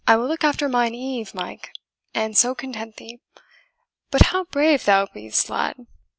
I 0.07 0.15
will 0.15 0.25
look 0.27 0.43
after 0.43 0.67
mine 0.67 0.95
Eve, 0.95 1.35
Mike, 1.35 1.69
and 2.15 2.35
so 2.35 2.55
content 2.55 2.95
thee. 2.95 3.19
But 4.09 4.25
how 4.33 4.45
brave 4.45 4.85
thou 4.85 5.05
be'st, 5.05 5.47
lad! 5.47 5.85